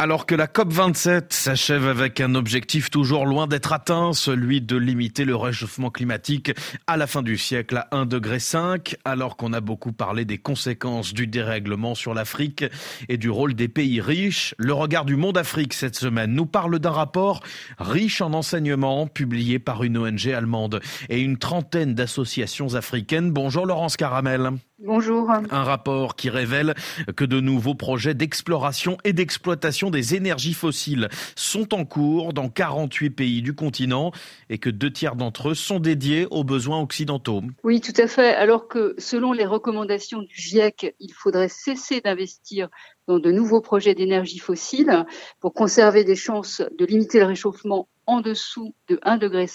[0.00, 5.24] Alors que la COP27 s'achève avec un objectif toujours loin d'être atteint, celui de limiter
[5.24, 6.52] le réchauffement climatique
[6.86, 8.38] à la fin du siècle à 1,5 degré,
[9.04, 12.64] alors qu'on a beaucoup parlé des conséquences du dérèglement sur l'Afrique
[13.08, 16.78] et du rôle des pays riches, le regard du monde Afrique cette semaine nous parle
[16.78, 17.42] d'un rapport
[17.80, 23.32] riche en enseignements publié par une ONG allemande et une trentaine d'associations africaines.
[23.32, 24.52] Bonjour Laurence Caramel.
[24.80, 25.28] Bonjour.
[25.28, 26.74] Un rapport qui révèle
[27.16, 33.10] que de nouveaux projets d'exploration et d'exploitation des énergies fossiles sont en cours dans 48
[33.10, 34.12] pays du continent
[34.50, 37.42] et que deux tiers d'entre eux sont dédiés aux besoins occidentaux.
[37.64, 38.36] Oui, tout à fait.
[38.36, 42.68] Alors que selon les recommandations du GIEC, il faudrait cesser d'investir
[43.08, 45.06] dans de nouveaux projets d'énergie fossile
[45.40, 49.46] pour conserver des chances de limiter le réchauffement en dessous de 1,5 degré.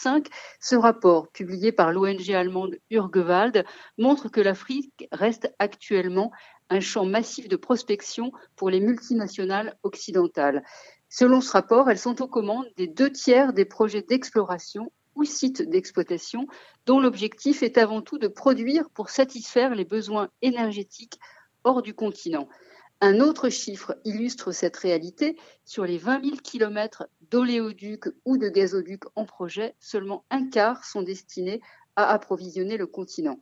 [0.62, 3.66] Ce rapport, publié par l'ONG allemande Urgewald,
[3.98, 6.32] montre que l'Afrique reste actuellement
[6.70, 10.64] un champ massif de prospection pour les multinationales occidentales.
[11.10, 15.68] Selon ce rapport, elles sont aux commandes des deux tiers des projets d'exploration ou sites
[15.68, 16.46] d'exploitation
[16.86, 21.20] dont l'objectif est avant tout de produire pour satisfaire les besoins énergétiques
[21.64, 22.48] hors du continent.
[23.02, 25.38] Un autre chiffre illustre cette réalité.
[25.66, 31.02] Sur les 20 000 kilomètres d'oléoducs ou de gazoducs en projet, seulement un quart sont
[31.02, 31.62] destinés
[31.96, 33.40] à approvisionner le continent.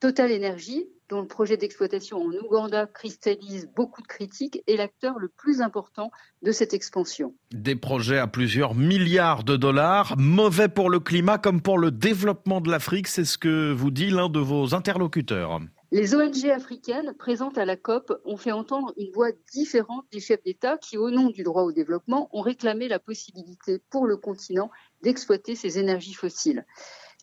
[0.00, 5.28] Total Energy, dont le projet d'exploitation en Ouganda cristallise beaucoup de critiques, est l'acteur le
[5.28, 6.10] plus important
[6.42, 7.32] de cette expansion.
[7.52, 12.60] Des projets à plusieurs milliards de dollars, mauvais pour le climat comme pour le développement
[12.60, 15.60] de l'Afrique, c'est ce que vous dit l'un de vos interlocuteurs.
[15.90, 20.42] Les ONG africaines présentes à la COP ont fait entendre une voix différente des chefs
[20.42, 24.70] d'État qui, au nom du droit au développement, ont réclamé la possibilité pour le continent
[25.00, 26.66] d'exploiter ses énergies fossiles.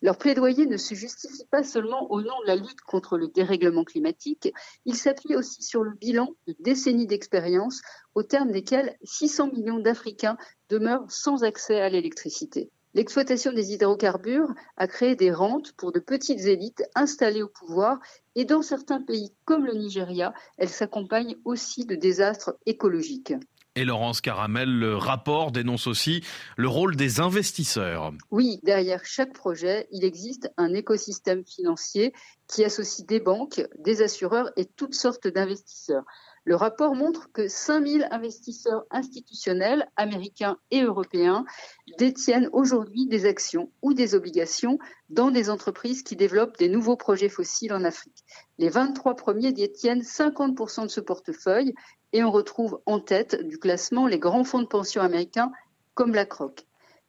[0.02, 3.84] Leur plaidoyer ne se justifie pas seulement au nom de la lutte contre le dérèglement
[3.84, 4.52] climatique,
[4.84, 7.82] il s'appuie aussi sur le bilan de décennies d'expérience
[8.16, 10.36] au terme desquelles 600 millions d'Africains
[10.70, 12.72] demeurent sans accès à l'électricité.
[12.96, 17.98] L'exploitation des hydrocarbures a créé des rentes pour de petites élites installées au pouvoir
[18.34, 23.34] et dans certains pays comme le Nigeria, elle s'accompagne aussi de désastres écologiques.
[23.74, 26.24] Et Laurence Caramel, le rapport dénonce aussi
[26.56, 28.14] le rôle des investisseurs.
[28.30, 32.14] Oui, derrière chaque projet, il existe un écosystème financier
[32.48, 36.04] qui associe des banques, des assureurs et toutes sortes d'investisseurs.
[36.44, 41.44] Le rapport montre que 5000 investisseurs institutionnels américains et européens
[41.98, 44.78] détiennent aujourd'hui des actions ou des obligations
[45.10, 48.24] dans des entreprises qui développent des nouveaux projets fossiles en Afrique.
[48.58, 51.74] Les 23 premiers détiennent 50% de ce portefeuille
[52.12, 55.50] et on retrouve en tête du classement les grands fonds de pension américains
[55.94, 56.26] comme la.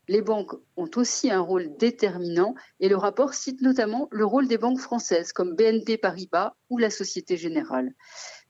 [0.07, 4.57] Les banques ont aussi un rôle déterminant et le rapport cite notamment le rôle des
[4.57, 7.93] banques françaises comme BNP Paribas ou la Société Générale.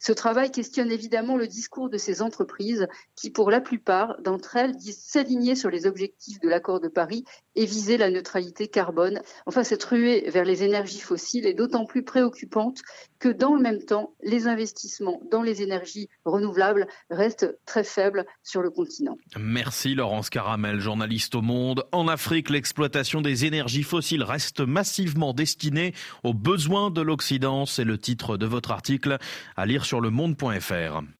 [0.00, 2.86] Ce travail questionne évidemment le discours de ces entreprises
[3.16, 7.24] qui, pour la plupart d'entre elles, disent s'aligner sur les objectifs de l'accord de Paris
[7.56, 9.20] et viser la neutralité carbone.
[9.46, 12.78] Enfin, cette ruée vers les énergies fossiles est d'autant plus préoccupante
[13.18, 18.62] que dans le même temps, les investissements dans les énergies renouvelables restent très faibles sur
[18.62, 19.16] le continent.
[19.36, 21.84] Merci Laurence Caramel, journaliste au Monde.
[21.90, 27.66] En Afrique, l'exploitation des énergies fossiles reste massivement destinée aux besoins de l'Occident.
[27.66, 29.18] C'est le titre de votre article
[29.54, 31.02] à lire sur le monde.fr.